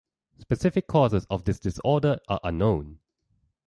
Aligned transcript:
Specific 0.39 0.87
causes 0.87 1.27
of 1.29 1.43
this 1.43 1.59
disorder 1.59 2.17
are 2.27 2.39
unknown. 2.43 2.97